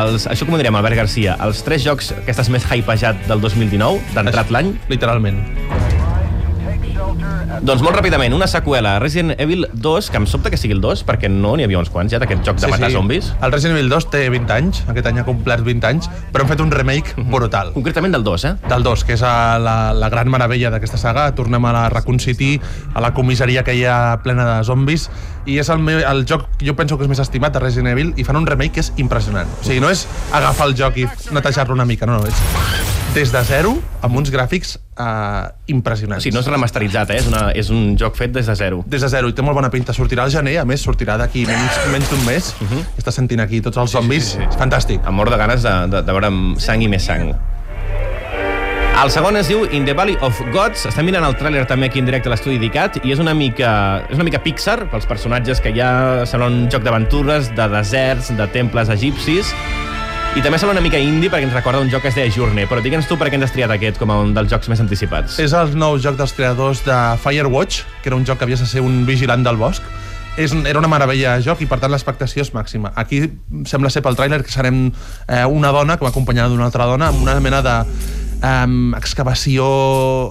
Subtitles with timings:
[0.00, 3.44] els, això com ho direm, Albert Garcia, els tres jocs que estàs més hypejat del
[3.44, 4.74] 2019, d'entrat l'any?
[4.92, 5.42] Literalment.
[7.62, 11.04] Doncs molt ràpidament, una seqüela, Resident Evil 2, que em sobta que sigui el 2,
[11.06, 13.32] perquè no n'hi havia uns quants ja d'aquest joc de matar zombis.
[13.42, 16.48] El Resident Evil 2 té 20 anys, aquest any ha complert 20 anys, però han
[16.48, 17.30] fet un remake Mhm.
[17.30, 17.72] brutal.
[17.72, 18.54] Concretament del 2, eh?
[18.68, 21.34] Del 2, que és a la, la gran meravella d'aquesta saga.
[21.34, 22.60] Tornem a la Raccoon City,
[22.94, 25.10] a la comissaria que hi ha plena de zombis,
[25.46, 27.88] i és el, meu, el joc que jo penso que és més estimat de Resident
[27.92, 29.48] Evil, i fan un remake que és impressionant.
[29.60, 33.32] O sigui, no és agafar el joc i netejar-lo una mica, no, no, és des
[33.32, 35.04] de zero, amb uns gràfics O
[35.72, 36.22] impressionants.
[36.22, 37.16] sigui, no és remasteritzat, eh?
[37.16, 38.82] És, una, és un joc fet des de zero.
[38.86, 39.92] des de zero i té molt bona pinta.
[39.92, 42.54] Sortirà al gener, a més, sortirà d'aquí menys, menys d'un mes.
[42.60, 42.84] Uh -huh.
[42.98, 44.24] Està sentint aquí tots els zombis.
[44.24, 44.48] Sí, sí, sí.
[44.50, 45.00] És fantàstic.
[45.06, 47.34] Em mor de ganes de, de, de veure sang i més sang.
[49.02, 50.84] El segon es diu In the Valley of Gods.
[50.86, 54.02] Estem mirant el tràiler també aquí en directe a l'estudi d'ICAT i és una mica,
[54.08, 58.46] és una mica Pixar, pels personatges que ja sembla un joc d'aventures, de deserts, de
[58.46, 59.54] temples egipcis,
[60.32, 62.64] i també sembla una mica indie perquè ens recorda un joc que es deia Journey,
[62.64, 64.80] però digue'ns tu per què ens has triat aquest com a un dels jocs més
[64.80, 65.36] anticipats.
[65.44, 68.68] És el nou joc dels creadors de Firewatch, que era un joc que havia de
[68.70, 69.84] ser un vigilant del bosc.
[70.40, 72.94] És, era una meravella de joc i per tant l'expectació és màxima.
[72.96, 73.20] Aquí
[73.68, 77.12] sembla ser pel tràiler que serem eh, una dona que va acompanyada d'una altra dona
[77.12, 77.76] amb una mena de
[78.42, 79.66] um, excavació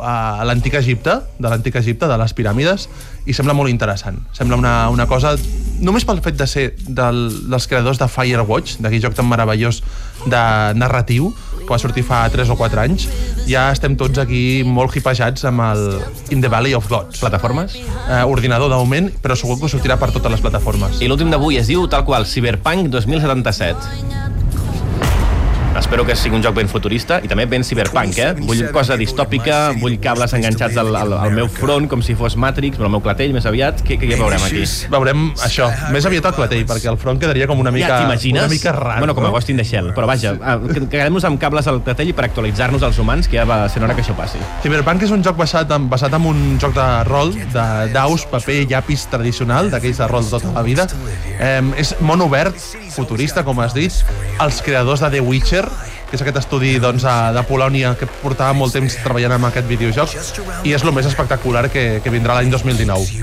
[0.00, 2.88] a, l'antic Egipte, de l'antic Egipte, de les piràmides,
[3.28, 4.20] i sembla molt interessant.
[4.36, 5.36] Sembla una, una cosa,
[5.80, 9.80] només pel fet de ser del, dels creadors de Firewatch, d'aquell joc tan meravellós
[10.26, 10.42] de
[10.76, 13.06] narratiu, que va sortir fa 3 o 4 anys,
[13.48, 15.86] ja estem tots aquí molt hipejats amb el
[16.34, 17.22] In the Valley of Gods.
[17.22, 17.78] Plataformes?
[17.80, 21.00] Eh, ordinador de moment, però segur que sortirà per totes les plataformes.
[21.00, 24.39] I l'últim d'avui es diu tal qual Cyberpunk 2077.
[25.78, 28.32] Espero que sigui un joc ben futurista i també ben cyberpunk, eh?
[28.42, 32.76] Vull cosa distòpica, vull cables enganxats al, al, al meu front com si fos Matrix,
[32.78, 33.80] però al meu clatell més aviat.
[33.86, 34.64] Què, què veurem aquí?
[34.92, 38.44] Veurem això, més aviat el clatell, perquè el front quedaria com una mica, ja t'imagines?
[38.44, 38.98] una mica raro.
[39.06, 39.30] Bueno, com a?
[39.34, 39.92] Ghost in the Shell.
[39.96, 43.46] Però vaja, ah, que- quedem-nos amb cables al clatell per actualitzar-nos als humans, que ja
[43.48, 44.38] va ser hora que això passi.
[44.62, 48.60] Cyberpunk és un joc basat en, basat en un joc de rol, de daus, paper
[48.64, 50.88] i llapis tradicional, d'aquells de rol de tota la vida.
[51.38, 52.58] Eh, és món obert,
[52.90, 53.94] futurista, com has dit.
[54.40, 57.04] Els creadors de The Witcher, que és aquest estudi doncs,
[57.34, 60.16] de Polònia que portava molt temps treballant amb aquest videojoc,
[60.64, 63.18] i és el més espectacular que, que vindrà l'any 2019.